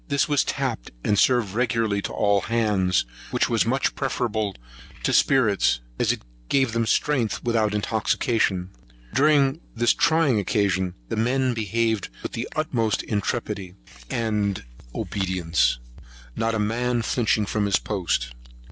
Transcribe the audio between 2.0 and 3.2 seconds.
to all hands,